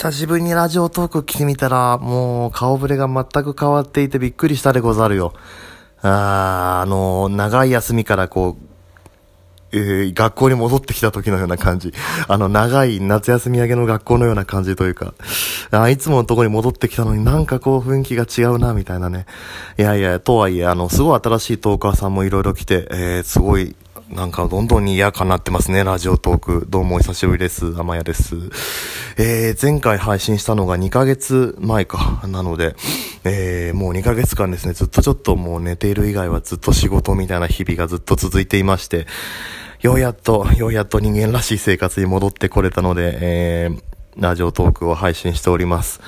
[0.00, 5.34] 久しぶりにラジオトーク来てみたら、もう顔ぶれが全く変わっていてびっくりしたでござるよ。
[6.00, 11.92] あー、あの、長い休みからこう、えー、学校に戻ってきた時のような感じ。
[12.28, 15.12] あの、長い夏休み明けの学校のような感じというか、
[15.70, 19.26] あいつものとこに戻ってきたのになんかこう雰囲気が違うな、みたいなね。
[19.78, 23.76] いやいや、とはいえ、あの、すごい新しいトーカーさんもいろいろ来て、えー、すごい、
[24.10, 26.66] なんかどんどんに嫌かなってますね、ラジオトーク。
[26.68, 27.78] どうもお久しぶりです。
[27.78, 28.34] 甘やです。
[29.16, 32.20] えー、前回配信したのが2ヶ月前か。
[32.26, 32.74] なので、
[33.22, 39.06] えー、もう2ヶ月間ですね、ずっとちょっともう寝ている以外はずっと仕事みたいな日々がずっと続いていまして、
[39.80, 43.80] ようやっと、ようやっと人間らしい生活に戻ってこれたので、えー、
[44.16, 46.00] ラジオトークを配信しております。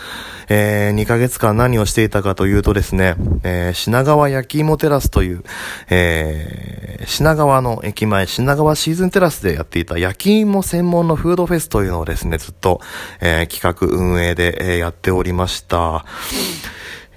[0.48, 5.45] えー、2ヶ月間何をしていたかというとですね、えー、品川焼き芋テラスという、
[5.88, 12.80] えー、品川の駅前、品川シーズンテラスでやっていた焼き芋専門のフードフェスというのをですね、ずっと、
[13.20, 16.05] えー、企画運営で、えー、やっておりました。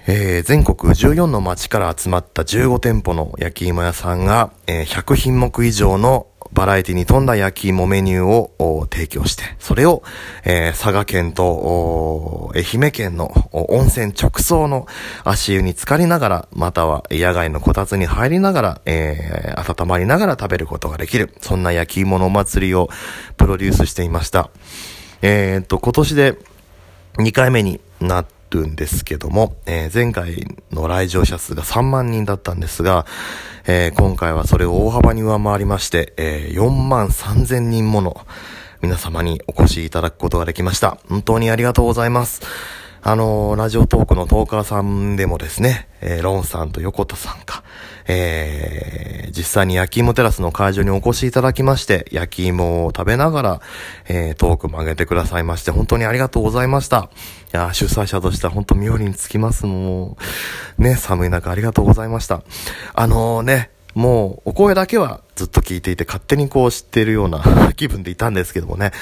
[0.08, 10.02] えー、全国14の町から集まった15店舗の焼き芋屋さんが、えー、100品目以上のバラエティに富んだ焼き芋メニューを提供して、それを、
[10.44, 14.86] えー、佐賀県と愛媛県の温泉直送の
[15.24, 22.88] 足湯に浸かりながら、または野外のこたつに入りながら、えー、温まりながら食べることができる、そんな焼き芋のお祭りを
[23.36, 24.50] プロデュースしていました。
[25.22, 26.38] えー、っと、今年で
[27.18, 33.06] 2回目になってるんですけども、えー、前回の来場者数が3万人だったんですが、
[33.66, 38.26] えー、今回はそれを大幅に上回りまして、えー、4万3000人もの
[38.82, 40.98] 皆様にお越しいただくことができました。
[41.08, 42.42] 本当にありがとうございます。
[43.08, 47.62] あのー、ラジオトークのトーカーさんでもですね、えー、ロンさんと横田さんか、
[48.08, 53.60] えー、実際に焼き芋テラスの会場にお越しいただきまして、焼き芋を食べながら、
[54.08, 57.08] えー、トークも上げてくださいまして、本当にありがとうございました。
[57.54, 60.16] いや、主催者としては本当妙につきますも
[60.76, 62.42] う、ね、寒い中ありがとうございました。
[62.92, 67.42] あのー、ね、もう、お声だけはずっと聞いていて、勝手にこう知っているような
[67.76, 68.92] 気分でいたんですけどもね。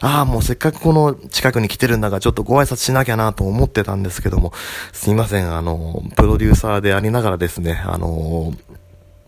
[0.00, 4.52] ああ、もうせっかくこの近くに来てるんだが、ちょっとご挨拶しなきゃなと思ってたんですけども、
[4.92, 8.54] すいません、あの、プロデューサーでありながらですね、あの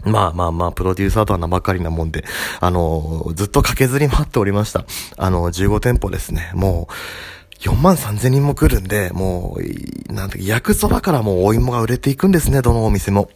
[0.05, 2.25] まあまあまあ、プロデューサーとは名ばかりなもんで、
[2.61, 4.85] あの、ずっと駆けずり回っておりました。
[5.17, 6.53] あの、15店舗ですね。
[6.55, 6.93] もう、
[7.61, 9.57] 4万3千人も来るんで、も
[10.09, 13.31] う、なんて、焼くそばからもうお芋が売れていくんですね、どのお店も。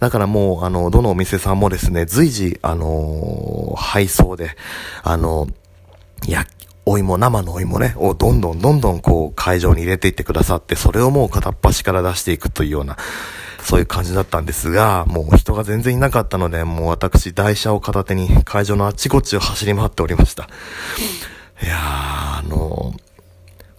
[0.00, 4.56] だからもう、あの、どのお店さんもですね、随時、あのー、配送で、
[5.02, 6.46] あのー、や、
[6.86, 12.96] お芋、生のお芋ね、をどんどんどんどんこう、会場に入れていってくださって、それをもう片っ端から出していくというような、
[13.62, 20.48] そういう感じだったんですが、もう人が全然いなかったので、もう私、台車を片手に会場のあっちこっちを走り回っておりました。
[21.62, 23.09] いやー、あのー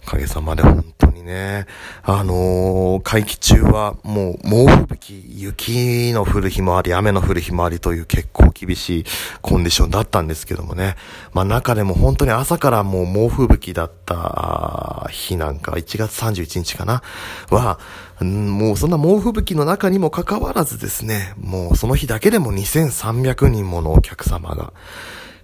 [0.04, 1.66] おかげさまで本当にね、
[2.02, 9.04] あのー、会期中はもう猛吹雪、雪の降る日もあり、雨の降る日もありという結構厳しい
[9.40, 10.96] コンディションだったんですけどもね。
[11.32, 17.02] まあ中でも本当に朝からもう猛吹雪だった日なんか、1月31日かな、
[17.50, 17.78] は、
[18.20, 24.72] もうそんな猛吹雪の中にもかかわらずですね、もうその日だけでも2300人ものお客様が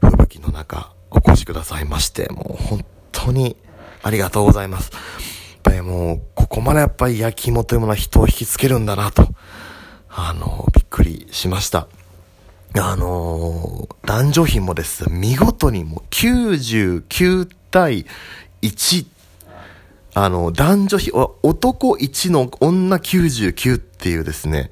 [0.00, 3.56] 吹雪の中お越しくださいまして、もう本当に
[4.03, 4.91] ありがとうございます。
[4.92, 5.00] やっ
[5.62, 9.28] ぱりもう、ここまでやっぱり焼き芋というものは人を引きつけるんだなと、
[10.09, 11.88] あの、びっくりしました。
[12.76, 18.04] あの男女比もです、見事にもう99対
[18.62, 19.06] 1、
[20.14, 24.70] あの、男女比、男1の女99っていうですね、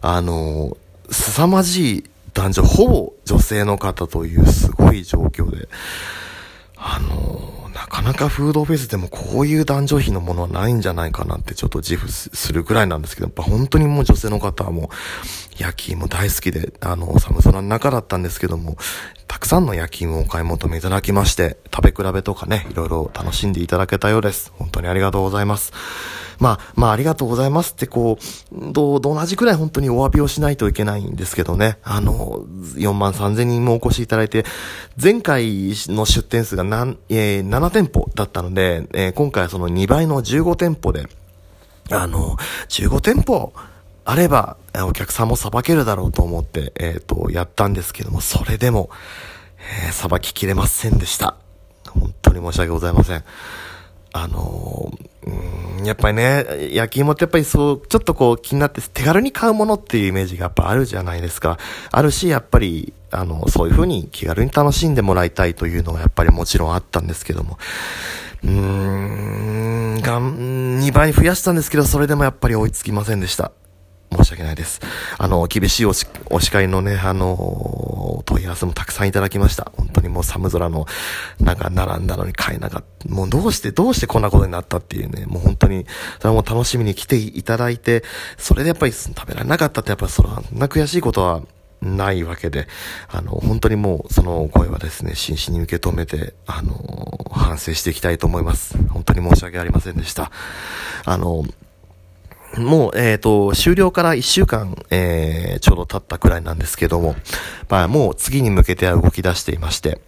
[0.00, 0.76] あの
[1.10, 5.68] 凄まじい男女、ほぼ女性の方というすごい状況で、
[6.76, 14.90] あのなかなかフードフェスでもこういう男女比のものはないんじゃないかなってちょっと自負するくらいなんですけど、やっぱ本当にもう女性の方はも
[15.58, 18.76] う焼き芋大好きで、あの、寒空の中だったんですけども、
[19.26, 24.52] たくさんの焼き芋をお買い求めいただきまして、食べ比べとかね、いろいろ楽しんでいただけたようです。
[24.58, 25.72] 本当にありがとうございます。
[26.42, 28.18] まあ、まあ、ありがとうございますってこ
[28.50, 31.78] う、どう、同じくらい本当にお詫びをしないといけないんですけどね。
[31.84, 32.44] あの、
[32.74, 34.44] 4万3千人もお越しいただいて、
[35.00, 41.06] 前回の出店数が何、えー、7店舗だったので、えー、今回はその2倍の15店舗で、
[41.92, 42.36] あの、
[42.68, 43.52] 15店舗、
[44.04, 48.90] あれば、お客さんもさばけるだろうと思って、えっ、ー、と、やったんですけども、それでも、
[49.88, 51.36] え、さばききれませんでした。
[51.88, 53.22] 本当に申し訳ございません。
[54.12, 61.58] あのー、やっぱりね、焼き芋ってやっぱりそう、ちょっとこう気になって手軽に買うものっていうイメージがやっぱあるじゃないですか。
[61.90, 67.58] あるし、やっぱり、あの、そういうふうに気軽に楽しんでもらいたいというのがやっぱりもちろんあったんですけども。
[68.44, 73.52] うーん、がん、2倍増やしたんですけど、それでもやっぱり追いつきませんでした。
[74.16, 74.80] 申し訳ないです。
[75.18, 79.72] あの、厳しいおしお叱りのね、あの、問い合わせもたくさんいただきました。
[79.76, 80.86] 本当にもう寒空の、
[81.40, 83.08] なんか並んだのに買えなかった。
[83.08, 85.86] もうどうして、どうしてこんなことになったっていうね、もう本当に、
[86.20, 88.04] それも楽しみに来ていただいて、
[88.36, 90.26] それでやっぱり食べられなかったってやっぱりそん
[90.58, 91.42] な悔しいことは、
[91.82, 92.68] ないわけで、
[93.08, 98.78] あの、本当にもう、その声はですね、真摯に受け止めて、あの、反省していきたいと思います。
[98.88, 100.30] 本当に申し訳ありませんでした。
[101.04, 101.44] あの、
[102.58, 107.16] もう、えっ、ー、と、終了から1週間、えー、ちょうど経ったくらいなんですけども、
[107.68, 110.00] まあ、もう次に向けては動き出していまして、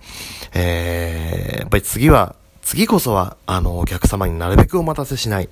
[0.52, 5.48] えー、やっぱり次は、次こそは、あの、お客様になるべくお待たせしない。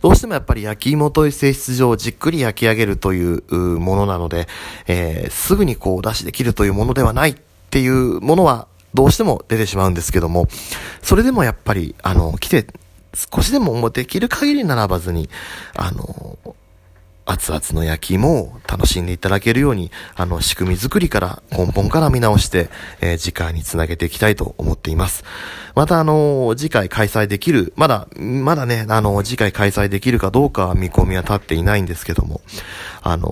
[0.00, 3.42] どうしてもやっぱり焼き芋という性質上、じっくり焼き上げるという
[3.78, 4.48] ものなので、
[4.86, 7.36] えー、すぐにこう、出しできるというものではないっ
[7.70, 10.48] ていうものは、どうしても出てしまうんですけども、
[11.02, 12.66] それでもやっぱり、あの、来て
[13.14, 15.28] 少しでももうできる限り並ばずに、
[15.74, 16.38] あの、
[17.24, 22.68] 熱々の焼き芋を楽しんでいただけるように、あの、仕組み作りから根本から見直して、
[23.00, 25.24] えー、次回につなげていきたいと思っています。
[25.74, 32.40] また、あの、次回開催できる、まだ、まだね、あの、次回開催できるかどうか見込みは立っていないんですけども、
[33.02, 33.30] あの、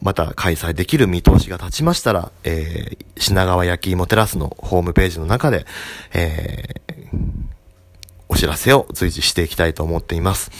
[0.00, 5.66] また開催できる見通しが立ちましたら、えー、品川焼き芋テラスのホームページの中で、
[6.12, 7.45] えー
[8.28, 10.50] お知らせを随時していきたいと思っています。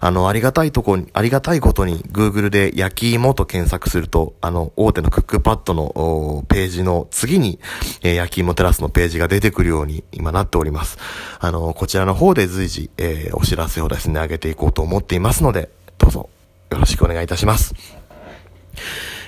[0.00, 7.58] あの、ありがたいとこに、ありがたいことに Google で焼き芋と検索すると、あの、大手のクックパッドのページの次に、
[8.02, 10.98] えー、焼き芋テラスのページが出てくるように今なっております。
[11.40, 16.28] あの、こちらの方で随時、えー、お知らせをですね、上げていこうと思っていますので、どうぞ
[16.70, 17.74] よろしくお願いいたします。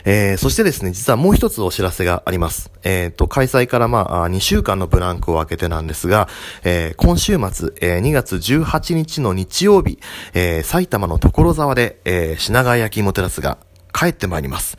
[0.05, 2.71] えー、そしてですね、実はもう一つお知らせがあります。
[2.83, 6.29] えっ、ー、と、開催からまあ、2週間のブランクを空けてなんですが、
[6.65, 9.99] えー、今週末、えー、2月18日の日曜日、
[10.35, 13.59] えー、埼玉の所沢で、えー、品川焼き芋テラスが
[13.93, 14.77] 帰ってまいります。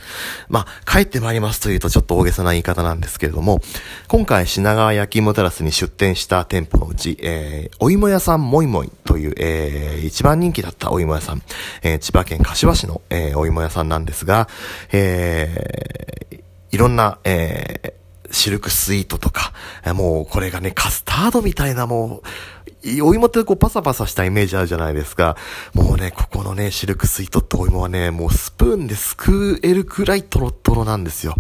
[0.50, 3.62] まあ、帰ってまいりますというとちょっと大げさな言い方なんですけれども、
[4.08, 11.42] 今回品川焼き芋テラスに出店した店舗のうち、えー、お芋屋さんもいもいという、えー、一番人気だったお芋屋さん、
[11.81, 14.48] えー、千葉県柏市の、えー、お芋屋さんなんですが、
[14.92, 16.42] えー、
[16.72, 19.54] いろんな、えー、シルクスイートとか、
[19.94, 22.70] もうこれがね、カスタードみたいなもう、
[23.01, 25.38] お芋ってこうパサパサしたイメージあるじゃないですか。
[25.74, 31.36] もうね、ここのね、シルクスイートってお芋はね、もうスプーンですくえるくらいトロトロなんですよ。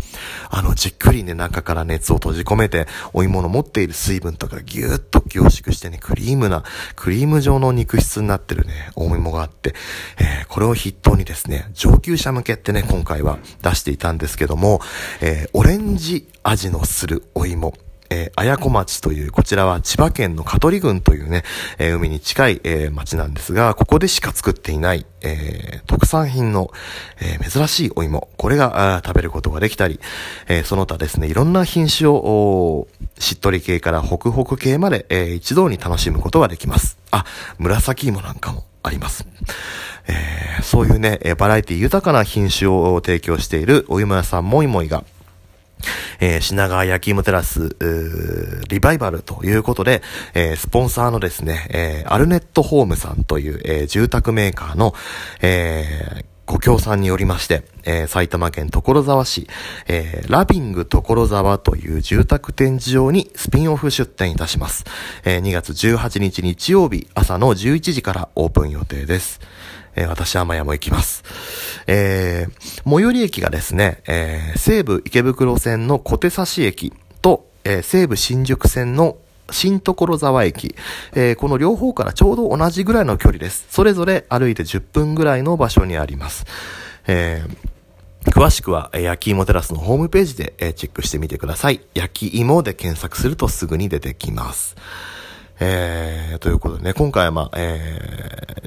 [0.49, 6.63] あの、じっくりね、中から熱を閉じ込めて、お芋の持っている水分とかギューッと凝縮してね、クリームな、
[6.95, 9.73] クリーム状の肉質になってるね、お芋があって、
[10.19, 14.81] えー、これを筆頭にですね、上級者向けってね、今回は出していたんですけども、
[15.21, 17.73] えー、オレンジ味のするお芋。
[18.11, 21.43] えー、綾子町という、こちらは千葉県の香取郡というね、
[21.79, 26.71] えー、海に近い、えー、町なんですが、ここでしか作っていない、えー、特産品の、
[27.21, 30.01] えー、珍しいお芋、これが食べることができたり、
[30.49, 32.87] えー、その他ですね、いろんな品種を、
[33.17, 36.97] しっとり系からホクホク系まで、えー、一堂に楽しむことができます。
[37.11, 37.25] あ、
[37.59, 39.25] 紫芋なんかもあります。
[40.07, 45.05] えー、そういうね、バラエティ豊かな品種を提供しているお芋屋さんもいもいが、
[46.21, 47.75] えー、品川焼き芋テラス、
[48.69, 50.01] リバイバルということで、
[50.33, 54.93] えー、スポンサーのですね、えー、アルネットホームさんという、えー、住宅メーカーの、
[55.41, 59.47] えー、ご協賛によりまして、えー、埼玉県所沢市、
[59.87, 64.83] えー、ラビング所沢という住宅展示場にスピンオフ出店いたします。
[65.23, 69.39] えー、2月18日日曜日朝の11時からオープン予定です。
[69.95, 71.23] えー、私、甘屋も行きます。
[71.87, 76.91] えー、最寄り駅がですね、えー、西武池袋線の小手差し駅
[77.21, 79.15] と、えー、西武新宿線の
[79.51, 80.75] 新所沢駅、
[81.13, 83.65] えー、この両方からちょうど同じぐらいの距離です。
[83.69, 86.45] それぞれ歩いて10分ぐらいの場所にあります。
[87.07, 87.71] えー
[88.25, 91.81] 詳しくは、焼き芋テラスのホームページで、チェックしてみてください。
[91.95, 94.75] 焼き芋で検索するとすぐに出てきます。
[95.59, 97.99] えー、ということでね、今回は、まあ、え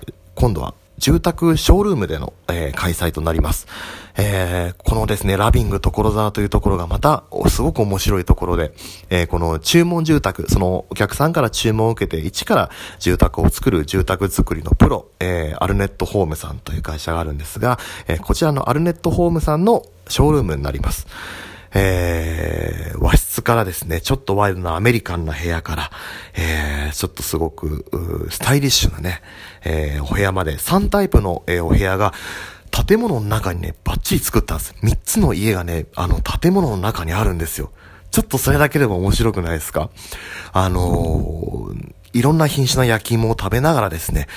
[0.08, 3.66] ー、今度は住宅ショールームでの、えー、開催となります。
[4.16, 8.72] えー、このですね、ラビング所沢というところがまた、すごく面白いところで、
[9.10, 21.06] えー、この注文住宅、そのお客さんから注文を受けて、一から住宅を作る住宅作りのプロ、えー、アルネットホームさんという会社があるんですが、え、こちらのアルネットホームさんのショールームになります。
[21.76, 25.90] えー、和室からですね、ちょっとワイルドなアメリカンな部屋から、
[26.34, 27.84] えー、ちょっとすごく、
[28.30, 29.20] スタイリッシュなね、
[29.64, 32.14] えー、お部屋まで3タイプの、えー、お部屋が、
[32.86, 34.74] 建物の中にね、バッチリ作ったんです。
[34.82, 37.70] 3つの家がね、あの、建物の中にあるんですよ。
[38.10, 39.90] ちょっとそれだけでも面白くないですか？
[40.52, 44.28] あのー、いろんな品種の焼き芋を食べながらですね、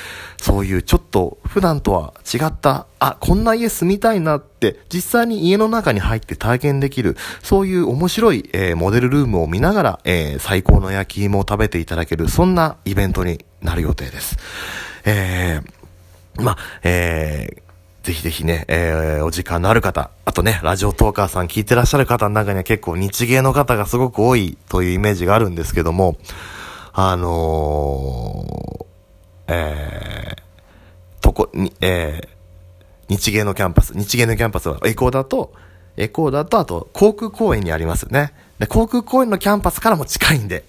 [0.42, 14.38] そういうちょっと普段とは違った、あ、こんな家住みたいなって、実際に家の中に入って体験できる、そういう面白い、えー、モデルルームを見ながら、えー、最高の焼き芋を食べていただける、そんなイベントになる予定です。
[15.06, 17.67] えー、まえー、
[18.08, 26.16] ぜひぜひね、えー、お時間のある方、あとね、ラジオトーカーさん聞いてらっしゃる方の中には結構日芸の方がすごく多いというイメージがあるんですけども、
[26.94, 35.52] あのー、えー、とこ、に、えー、日芸のキャンパス、日芸のキャンパスはエコーだと、
[35.98, 38.34] エコーだと、あと、航空公園にありますよね。
[38.60, 40.64] で、航空公園のキャンパスからも近いんで、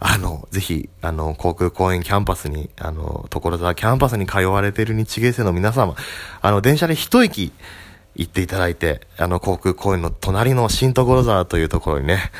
[0.00, 5.94] あの、ぜひ、あの、航空公園キャンパスに、あの、所沢キャンパスに通われている日芸生の皆様、
[6.40, 7.52] あの、電車で一駅
[8.16, 12.30] 行っていただいて、あの、航空公園の隣の新所沢というところにね、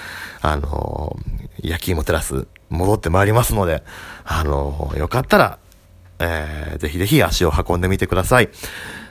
[0.40, 1.16] あの、
[1.62, 3.82] 焼き芋テラス戻ってまいりますので、
[4.24, 5.58] あの、よかったら、
[6.18, 8.48] えー、ぜひぜひ足を運んでみてください。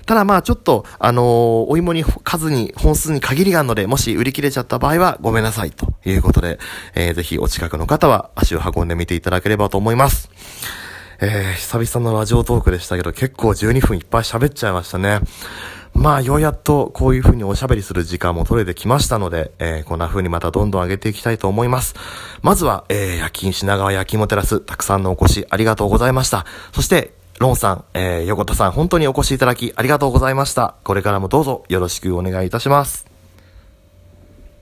[0.06, 1.26] ただまあちょっと、あのー、
[1.70, 6.60] お芋に数に、本数に限りがあるので、もし売り切れちゃった場合はごめんなさいということで、
[6.96, 10.30] えー、ぜひお近くの方は足を運んでみていただければと思います。
[11.22, 15.22] えー、久々のラジオトークでしたけど、結構12分いっぱい喋っちゃいましたね。
[15.94, 21.96] まあ、ようやっとこういう風におしゃべりする時間も取れてきましたので、えー、こんな風にまたどんどん上げていきたいと思います。
[22.42, 26.46] まずは、えー、夜勤品川焼き芋テラス、たくさんのお越しありがとうございました。
[26.74, 30.76] そして、ロンさん、えー、横田さん、本当にお越しいただきありがとうございました。
[30.84, 33.13] これからもどうぞよろしくお願いいたします。